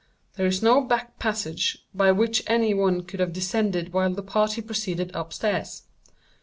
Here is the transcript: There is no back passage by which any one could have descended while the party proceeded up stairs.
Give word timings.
There 0.33 0.47
is 0.47 0.63
no 0.63 0.81
back 0.83 1.19
passage 1.19 1.77
by 1.93 2.11
which 2.11 2.41
any 2.47 2.73
one 2.73 3.03
could 3.03 3.19
have 3.19 3.33
descended 3.33 3.93
while 3.93 4.09
the 4.15 4.23
party 4.23 4.59
proceeded 4.59 5.15
up 5.15 5.31
stairs. 5.31 5.83